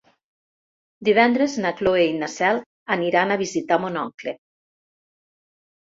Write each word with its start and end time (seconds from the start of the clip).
Divendres 1.09 1.59
na 1.65 1.73
Cloè 1.83 2.07
i 2.07 2.17
na 2.23 2.31
Cel 2.39 2.63
aniran 2.99 3.37
a 3.37 3.41
visitar 3.45 3.81
mon 3.87 4.05
oncle. 4.09 4.39